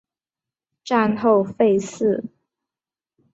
[0.83, 2.23] 战后废寺。